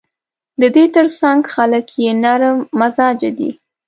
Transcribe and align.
د 0.61 0.63
دې 0.75 0.85
ترڅنګ 0.95 1.39
خلک 1.55 1.85
یې 2.03 2.11
نرم 2.23 2.57
مزاجه 2.79 3.29
دي. 3.37 3.49